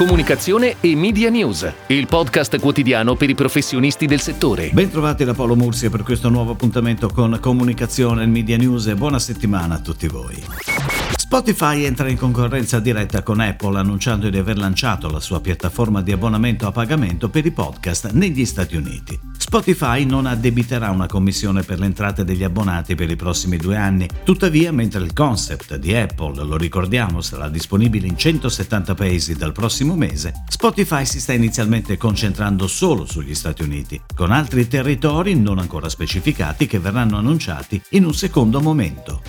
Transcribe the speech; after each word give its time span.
Comunicazione 0.00 0.76
e 0.80 0.96
Media 0.96 1.28
News, 1.28 1.70
il 1.88 2.06
podcast 2.06 2.58
quotidiano 2.58 3.16
per 3.16 3.28
i 3.28 3.34
professionisti 3.34 4.06
del 4.06 4.22
settore. 4.22 4.70
Bentrovati 4.72 5.24
da 5.24 5.34
Paolo 5.34 5.54
Mursia 5.54 5.90
per 5.90 6.04
questo 6.04 6.30
nuovo 6.30 6.52
appuntamento 6.52 7.10
con 7.10 7.36
Comunicazione 7.38 8.22
e 8.22 8.26
Media 8.26 8.56
News 8.56 8.86
e 8.86 8.94
buona 8.94 9.18
settimana 9.18 9.74
a 9.74 9.78
tutti 9.80 10.08
voi. 10.08 10.42
Spotify 11.16 11.84
entra 11.84 12.08
in 12.08 12.16
concorrenza 12.16 12.80
diretta 12.80 13.22
con 13.22 13.40
Apple 13.40 13.78
annunciando 13.78 14.30
di 14.30 14.38
aver 14.38 14.56
lanciato 14.56 15.10
la 15.10 15.20
sua 15.20 15.42
piattaforma 15.42 16.00
di 16.00 16.12
abbonamento 16.12 16.66
a 16.66 16.72
pagamento 16.72 17.28
per 17.28 17.44
i 17.44 17.50
podcast 17.50 18.12
negli 18.12 18.46
Stati 18.46 18.76
Uniti. 18.76 19.29
Spotify 19.50 20.04
non 20.04 20.26
addebiterà 20.26 20.90
una 20.90 21.08
commissione 21.08 21.64
per 21.64 21.80
le 21.80 21.86
entrate 21.86 22.22
degli 22.22 22.44
abbonati 22.44 22.94
per 22.94 23.10
i 23.10 23.16
prossimi 23.16 23.56
due 23.56 23.74
anni, 23.74 24.08
tuttavia 24.22 24.70
mentre 24.70 25.02
il 25.02 25.12
concept 25.12 25.74
di 25.74 25.92
Apple, 25.92 26.44
lo 26.44 26.56
ricordiamo, 26.56 27.20
sarà 27.20 27.48
disponibile 27.48 28.06
in 28.06 28.16
170 28.16 28.94
paesi 28.94 29.34
dal 29.34 29.50
prossimo 29.50 29.96
mese, 29.96 30.44
Spotify 30.48 31.04
si 31.04 31.18
sta 31.18 31.32
inizialmente 31.32 31.96
concentrando 31.96 32.68
solo 32.68 33.04
sugli 33.06 33.34
Stati 33.34 33.64
Uniti, 33.64 34.00
con 34.14 34.30
altri 34.30 34.68
territori 34.68 35.34
non 35.34 35.58
ancora 35.58 35.88
specificati 35.88 36.68
che 36.68 36.78
verranno 36.78 37.16
annunciati 37.16 37.82
in 37.88 38.04
un 38.04 38.14
secondo 38.14 38.60
momento. 38.60 39.20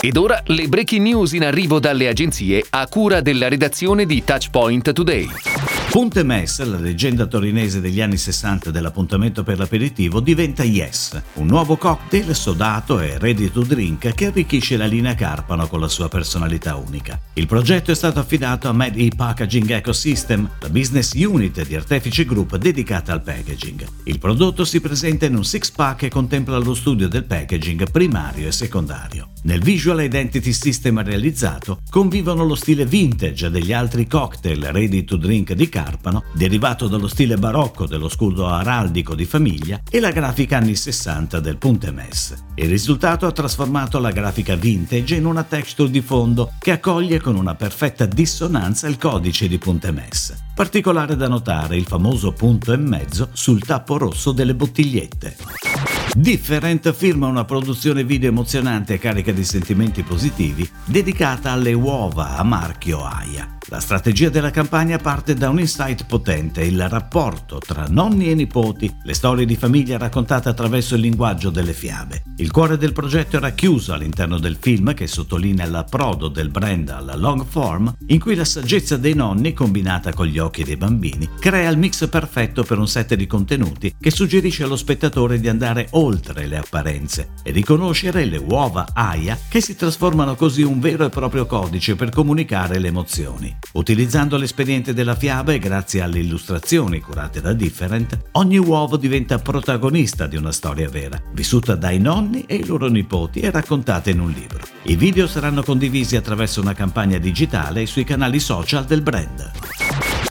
Ed 0.00 0.16
ora 0.16 0.40
le 0.46 0.66
breaking 0.66 1.02
news 1.02 1.32
in 1.32 1.44
arrivo 1.44 1.78
dalle 1.78 2.08
agenzie 2.08 2.64
a 2.70 2.88
cura 2.88 3.20
della 3.20 3.48
redazione 3.48 4.06
di 4.06 4.24
Touchpoint 4.24 4.92
Today. 4.92 5.51
Ponte 5.92 6.22
Mess, 6.22 6.62
la 6.62 6.78
leggenda 6.78 7.26
torinese 7.26 7.78
degli 7.78 8.00
anni 8.00 8.16
60 8.16 8.70
dell'appuntamento 8.70 9.42
per 9.42 9.58
l'aperitivo, 9.58 10.20
diventa 10.20 10.62
Yes, 10.62 11.20
un 11.34 11.46
nuovo 11.46 11.76
cocktail 11.76 12.34
sodato 12.34 12.98
e 12.98 13.18
ready 13.18 13.50
to 13.50 13.60
drink 13.60 14.14
che 14.14 14.24
arricchisce 14.24 14.78
la 14.78 14.86
linea 14.86 15.14
Carpano 15.14 15.66
con 15.66 15.80
la 15.80 15.88
sua 15.88 16.08
personalità 16.08 16.76
unica. 16.76 17.20
Il 17.34 17.46
progetto 17.46 17.90
è 17.90 17.94
stato 17.94 18.20
affidato 18.20 18.70
a 18.70 18.72
Made 18.72 18.98
E 18.98 19.10
Packaging 19.14 19.68
Ecosystem, 19.68 20.48
la 20.60 20.70
business 20.70 21.12
unit 21.12 21.62
di 21.66 21.76
Artefici 21.76 22.24
Group 22.24 22.56
dedicata 22.56 23.12
al 23.12 23.20
packaging. 23.20 23.86
Il 24.04 24.18
prodotto 24.18 24.64
si 24.64 24.80
presenta 24.80 25.26
in 25.26 25.36
un 25.36 25.44
six-pack 25.44 26.04
e 26.04 26.08
contempla 26.08 26.56
lo 26.56 26.72
studio 26.72 27.06
del 27.06 27.24
packaging 27.24 27.90
primario 27.90 28.48
e 28.48 28.52
secondario. 28.52 29.31
Nel 29.44 29.60
Visual 29.60 30.00
Identity 30.00 30.52
System 30.52 31.02
realizzato 31.02 31.80
convivono 31.90 32.44
lo 32.44 32.54
stile 32.54 32.86
vintage 32.86 33.50
degli 33.50 33.72
altri 33.72 34.06
cocktail 34.06 34.66
ready 34.66 35.02
to 35.02 35.16
drink 35.16 35.52
di 35.54 35.68
Carpano, 35.68 36.22
derivato 36.32 36.86
dallo 36.86 37.08
stile 37.08 37.36
barocco 37.36 37.86
dello 37.86 38.08
scudo 38.08 38.46
araldico 38.46 39.16
di 39.16 39.24
famiglia 39.24 39.82
e 39.90 39.98
la 39.98 40.12
grafica 40.12 40.58
anni 40.58 40.76
60 40.76 41.40
del 41.40 41.56
Punte 41.56 41.90
Mess. 41.90 42.36
Il 42.54 42.68
risultato 42.68 43.26
ha 43.26 43.32
trasformato 43.32 43.98
la 43.98 44.12
grafica 44.12 44.54
vintage 44.54 45.16
in 45.16 45.26
una 45.26 45.42
texture 45.42 45.90
di 45.90 46.02
fondo 46.02 46.52
che 46.60 46.70
accoglie 46.70 47.20
con 47.20 47.34
una 47.34 47.56
perfetta 47.56 48.06
dissonanza 48.06 48.86
il 48.86 48.96
codice 48.96 49.48
di 49.48 49.58
Punte 49.58 49.90
Mess. 49.90 50.36
Particolare 50.54 51.16
da 51.16 51.26
notare 51.26 51.76
il 51.76 51.86
famoso 51.86 52.32
punto 52.32 52.72
e 52.72 52.76
mezzo 52.76 53.30
sul 53.32 53.64
tappo 53.64 53.98
rosso 53.98 54.30
delle 54.30 54.54
bottigliette. 54.54 55.71
Different 56.14 56.92
firma 56.92 57.26
una 57.26 57.46
produzione 57.46 58.04
video 58.04 58.28
emozionante 58.28 58.94
e 58.94 58.98
carica 58.98 59.32
di 59.32 59.44
sentimenti 59.44 60.02
positivi 60.02 60.68
dedicata 60.84 61.52
alle 61.52 61.72
uova 61.72 62.36
a 62.36 62.42
marchio 62.42 63.02
Aya. 63.02 63.61
La 63.66 63.78
strategia 63.78 64.28
della 64.28 64.50
campagna 64.50 64.98
parte 64.98 65.34
da 65.34 65.48
un 65.48 65.60
insight 65.60 66.04
potente, 66.06 66.62
il 66.62 66.88
rapporto 66.88 67.58
tra 67.58 67.86
nonni 67.88 68.28
e 68.28 68.34
nipoti, 68.34 68.92
le 69.04 69.14
storie 69.14 69.46
di 69.46 69.56
famiglia 69.56 69.98
raccontate 69.98 70.48
attraverso 70.48 70.96
il 70.96 71.02
linguaggio 71.02 71.48
delle 71.48 71.72
fiabe. 71.72 72.24
Il 72.38 72.50
cuore 72.50 72.76
del 72.76 72.92
progetto 72.92 73.36
era 73.36 73.52
chiuso 73.52 73.92
all'interno 73.92 74.38
del 74.38 74.56
film 74.60 74.92
che 74.94 75.06
sottolinea 75.06 75.66
l'approdo 75.66 76.28
del 76.28 76.50
brand 76.50 76.88
alla 76.88 77.14
long 77.14 77.46
form, 77.46 77.94
in 78.06 78.18
cui 78.18 78.34
la 78.34 78.44
saggezza 78.44 78.96
dei 78.96 79.14
nonni, 79.14 79.52
combinata 79.52 80.12
con 80.12 80.26
gli 80.26 80.38
occhi 80.38 80.64
dei 80.64 80.76
bambini, 80.76 81.28
crea 81.38 81.70
il 81.70 81.78
mix 81.78 82.08
perfetto 82.08 82.64
per 82.64 82.78
un 82.78 82.88
set 82.88 83.14
di 83.14 83.26
contenuti 83.28 83.94
che 83.98 84.10
suggerisce 84.10 84.64
allo 84.64 84.76
spettatore 84.76 85.38
di 85.38 85.48
andare 85.48 85.86
oltre 85.92 86.46
le 86.46 86.58
apparenze 86.58 87.30
e 87.44 87.52
riconoscere 87.52 88.24
le 88.24 88.38
uova 88.38 88.88
Aya 88.92 89.38
che 89.48 89.60
si 89.60 89.76
trasformano 89.76 90.34
così 90.34 90.62
in 90.62 90.66
un 90.66 90.80
vero 90.80 91.04
e 91.04 91.10
proprio 91.10 91.46
codice 91.46 91.94
per 91.94 92.10
comunicare 92.10 92.78
le 92.78 92.88
emozioni. 92.88 93.51
Utilizzando 93.72 94.36
l'espediente 94.36 94.92
della 94.94 95.14
fiaba 95.14 95.52
e 95.52 95.58
grazie 95.58 96.02
alle 96.02 96.18
illustrazioni 96.18 97.00
curate 97.00 97.40
da 97.40 97.52
Different, 97.52 98.18
ogni 98.32 98.58
uovo 98.58 98.96
diventa 98.96 99.38
protagonista 99.38 100.26
di 100.26 100.36
una 100.36 100.52
storia 100.52 100.88
vera, 100.88 101.20
vissuta 101.32 101.74
dai 101.74 101.98
nonni 101.98 102.44
e 102.46 102.56
i 102.56 102.66
loro 102.66 102.88
nipoti 102.88 103.40
e 103.40 103.50
raccontata 103.50 104.10
in 104.10 104.20
un 104.20 104.30
libro. 104.30 104.60
I 104.84 104.96
video 104.96 105.26
saranno 105.26 105.62
condivisi 105.62 106.16
attraverso 106.16 106.60
una 106.60 106.74
campagna 106.74 107.18
digitale 107.18 107.86
sui 107.86 108.04
canali 108.04 108.40
social 108.40 108.84
del 108.84 109.02
brand. 109.02 109.81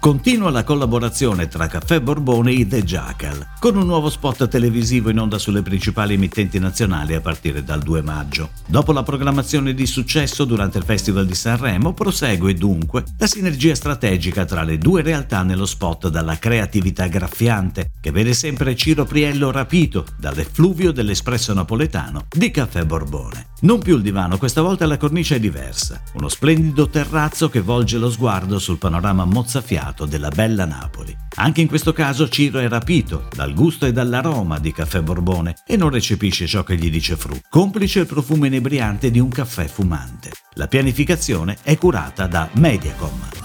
Continua 0.02 0.50
la 0.50 0.64
collaborazione 0.64 1.48
tra 1.48 1.68
Caffè 1.68 2.02
Borbone 2.02 2.54
e 2.54 2.66
The 2.66 2.84
Jackal, 2.84 3.50
con 3.60 3.78
un 3.78 3.86
nuovo 3.86 4.10
spot 4.10 4.48
televisivo 4.48 5.12
in 5.12 5.20
onda 5.20 5.38
sulle 5.38 5.62
principali 5.62 6.16
emittenti 6.16 6.58
nazionali 6.58 7.14
a 7.14 7.22
partire 7.22 7.64
dal 7.64 7.84
2 7.84 8.02
maggio. 8.02 8.50
Dopo 8.66 8.94
la 8.94 9.04
programmazione 9.04 9.76
di 9.76 9.86
successo 9.86 10.44
durante 10.44 10.80
il 10.80 10.86
Festival 10.86 11.28
di 11.28 11.36
Sanremo, 11.36 11.94
prosegue 11.94 12.56
dunque 12.56 13.04
la 13.20 13.28
sinergia 13.28 13.76
strategica 13.76 14.44
tra 14.44 14.64
le 14.64 14.80
due 14.80 15.04
realtà 15.04 15.44
nello 15.44 15.68
spot 15.68 16.08
dalla 16.08 16.40
creatività 16.40 17.06
graffiante, 17.06 17.92
che 18.02 18.10
vede 18.10 18.34
sempre 18.34 18.76
Ciro 18.76 19.06
Priello 19.06 19.52
rapito 19.52 20.08
dall'effluvio 20.18 20.92
dell'espresso 20.92 21.54
napoletano 21.54 22.26
di 22.28 22.50
Caffè 22.50 22.86
Borbone. 22.86 23.51
Non 23.64 23.80
più 23.80 23.98
il 23.98 24.02
divano, 24.02 24.40
questa 24.40 24.62
volta 24.62 24.88
la 24.88 24.98
cornice 24.98 25.36
è 25.36 25.40
diversa, 25.40 26.02
uno 26.14 26.30
splendido 26.30 26.90
terrazzo 26.90 27.48
che 27.48 27.62
volge 27.62 28.00
lo 28.00 28.10
sguardo 28.10 28.58
sul 28.58 28.80
panorama 28.80 29.24
mozzafiato 29.24 30.06
della 30.06 30.30
bella 30.30 30.66
Napoli. 30.66 31.16
Anche 31.36 31.62
in 31.62 31.68
questo 31.68 31.94
caso 31.94 32.28
Ciro 32.28 32.58
è 32.58 32.68
rapito 32.68 33.28
dal 33.36 33.54
gusto 33.54 33.86
e 33.86 33.92
dall'aroma 33.92 34.58
di 34.58 34.72
caffè 34.72 35.02
Borbone 35.02 35.58
e 35.68 35.78
non 35.78 35.92
recepisce 35.92 36.48
ciò 36.48 36.64
che 36.64 36.76
gli 36.76 36.90
dice 36.90 37.16
Fru, 37.16 37.40
complice 37.50 38.00
il 38.00 38.08
profumo 38.08 38.48
inebriante 38.48 39.12
di 39.12 39.20
un 39.20 39.30
caffè 39.30 39.68
fumante. 39.68 40.32
La 40.56 40.68
pianificazione 40.68 41.58
è 41.62 41.78
curata 41.78 42.26
da 42.26 42.50
Mediacom. 42.54 43.41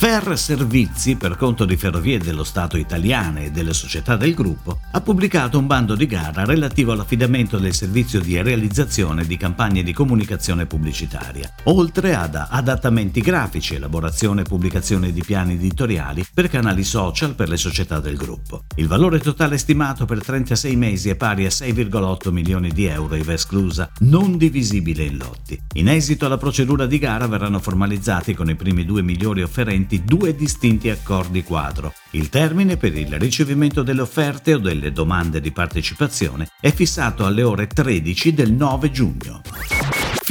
Fer 0.00 0.38
Servizi, 0.38 1.16
per 1.16 1.36
conto 1.36 1.66
di 1.66 1.76
Ferrovie 1.76 2.16
dello 2.16 2.42
Stato 2.42 2.78
italiane 2.78 3.44
e 3.44 3.50
delle 3.50 3.74
società 3.74 4.16
del 4.16 4.32
gruppo, 4.32 4.80
ha 4.92 5.00
pubblicato 5.02 5.58
un 5.58 5.66
bando 5.66 5.94
di 5.94 6.06
gara 6.06 6.46
relativo 6.46 6.92
all'affidamento 6.92 7.58
del 7.58 7.74
servizio 7.74 8.18
di 8.18 8.40
realizzazione 8.40 9.26
di 9.26 9.36
campagne 9.36 9.82
di 9.82 9.92
comunicazione 9.92 10.64
pubblicitaria, 10.64 11.52
oltre 11.64 12.14
ad 12.14 12.34
adattamenti 12.34 13.20
grafici, 13.20 13.74
elaborazione 13.74 14.40
e 14.40 14.44
pubblicazione 14.44 15.12
di 15.12 15.22
piani 15.22 15.52
editoriali 15.52 16.24
per 16.32 16.48
canali 16.48 16.82
social 16.82 17.34
per 17.34 17.50
le 17.50 17.58
società 17.58 18.00
del 18.00 18.16
gruppo. 18.16 18.64
Il 18.76 18.88
valore 18.88 19.18
totale 19.18 19.58
stimato 19.58 20.06
per 20.06 20.24
36 20.24 20.76
mesi 20.76 21.10
è 21.10 21.14
pari 21.14 21.44
a 21.44 21.50
6,8 21.50 22.30
milioni 22.30 22.70
di 22.70 22.86
euro 22.86 23.16
IVA 23.16 23.34
esclusa, 23.34 23.90
non 23.98 24.38
divisibile 24.38 25.04
in 25.04 25.18
lotti. 25.18 25.60
In 25.74 25.90
esito 25.90 26.24
alla 26.24 26.38
procedura 26.38 26.86
di 26.86 26.98
gara 26.98 27.26
verranno 27.26 27.58
formalizzati 27.58 28.32
con 28.32 28.48
i 28.48 28.56
primi 28.56 28.86
due 28.86 29.02
migliori 29.02 29.42
offerenti 29.42 29.88
vigenti 29.90 30.04
due 30.04 30.34
distinti 30.36 30.88
accordi 30.88 31.42
quadro. 31.42 31.92
Il 32.12 32.28
termine 32.28 32.76
per 32.76 32.96
il 32.96 33.18
ricevimento 33.18 33.82
delle 33.82 34.02
offerte 34.02 34.54
o 34.54 34.58
delle 34.58 34.92
domande 34.92 35.40
di 35.40 35.50
partecipazione 35.50 36.48
è 36.60 36.70
fissato 36.72 37.26
alle 37.26 37.42
ore 37.42 37.66
13 37.66 38.32
del 38.32 38.52
9 38.52 38.90
giugno. 38.92 39.79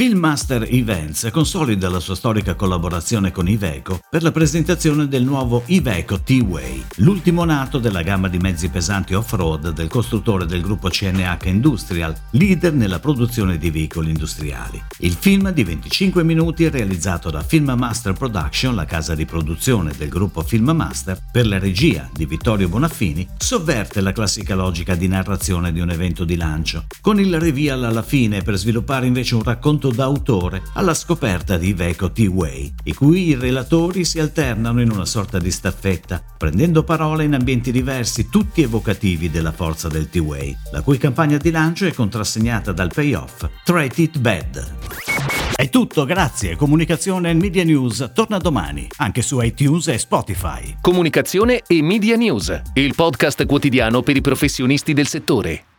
Filmmaster 0.00 0.66
Events 0.70 1.28
consolida 1.30 1.90
la 1.90 2.00
sua 2.00 2.14
storica 2.14 2.54
collaborazione 2.54 3.32
con 3.32 3.46
Iveco 3.46 4.00
per 4.08 4.22
la 4.22 4.32
presentazione 4.32 5.08
del 5.08 5.24
nuovo 5.24 5.62
Iveco 5.66 6.20
T-Way, 6.20 6.84
l'ultimo 6.96 7.44
nato 7.44 7.78
della 7.78 8.00
gamma 8.00 8.28
di 8.28 8.38
mezzi 8.38 8.70
pesanti 8.70 9.12
off-road 9.12 9.74
del 9.74 9.88
costruttore 9.88 10.46
del 10.46 10.62
gruppo 10.62 10.88
CNH 10.88 11.44
Industrial, 11.48 12.16
leader 12.30 12.72
nella 12.72 12.98
produzione 12.98 13.58
di 13.58 13.70
veicoli 13.70 14.08
industriali. 14.08 14.82
Il 15.00 15.12
film 15.12 15.50
di 15.50 15.64
25 15.64 16.24
minuti 16.24 16.66
realizzato 16.70 17.28
da 17.28 17.42
Filmmaster 17.42 18.14
Production, 18.14 18.74
la 18.74 18.86
casa 18.86 19.14
di 19.14 19.26
produzione 19.26 19.92
del 19.94 20.08
gruppo 20.08 20.40
Filmmaster, 20.40 21.20
per 21.30 21.46
la 21.46 21.58
regia 21.58 22.08
di 22.10 22.24
Vittorio 22.24 22.70
Bonaffini, 22.70 23.28
sovverte 23.36 24.00
la 24.00 24.12
classica 24.12 24.54
logica 24.54 24.94
di 24.94 25.08
narrazione 25.08 25.72
di 25.72 25.80
un 25.80 25.90
evento 25.90 26.24
di 26.24 26.36
lancio, 26.36 26.86
con 27.02 27.20
il 27.20 27.38
reveal 27.38 27.84
alla 27.84 28.02
fine 28.02 28.40
per 28.40 28.56
sviluppare 28.56 29.06
invece 29.06 29.34
un 29.34 29.42
racconto 29.42 29.88
d'autore 29.92 30.62
alla 30.74 30.94
scoperta 30.94 31.56
di 31.56 31.68
Iveco 31.68 32.10
T-Way, 32.10 32.74
i 32.84 32.94
cui 32.94 33.34
relatori 33.34 34.04
si 34.04 34.18
alternano 34.18 34.80
in 34.80 34.90
una 34.90 35.04
sorta 35.04 35.38
di 35.38 35.50
staffetta, 35.50 36.22
prendendo 36.36 36.84
parola 36.84 37.22
in 37.22 37.34
ambienti 37.34 37.72
diversi, 37.72 38.28
tutti 38.28 38.62
evocativi 38.62 39.30
della 39.30 39.52
forza 39.52 39.88
del 39.88 40.08
T-Way, 40.08 40.56
la 40.72 40.82
cui 40.82 40.98
campagna 40.98 41.36
di 41.36 41.50
lancio 41.50 41.86
è 41.86 41.92
contrassegnata 41.92 42.72
dal 42.72 42.92
payoff 42.92 43.48
Treat 43.64 43.98
It 43.98 44.18
Bad. 44.18 44.74
È 45.60 45.68
tutto, 45.68 46.06
grazie. 46.06 46.56
Comunicazione 46.56 47.28
e 47.28 47.34
Media 47.34 47.64
News 47.64 48.12
torna 48.14 48.38
domani, 48.38 48.88
anche 48.96 49.20
su 49.20 49.38
iTunes 49.42 49.88
e 49.88 49.98
Spotify. 49.98 50.76
Comunicazione 50.80 51.62
e 51.66 51.82
Media 51.82 52.16
News, 52.16 52.62
il 52.72 52.94
podcast 52.94 53.44
quotidiano 53.44 54.00
per 54.00 54.16
i 54.16 54.22
professionisti 54.22 54.94
del 54.94 55.06
settore. 55.06 55.69